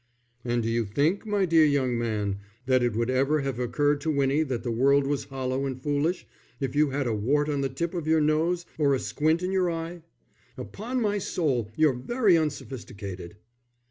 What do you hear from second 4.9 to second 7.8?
was hollow and foolish, if you had a wart on the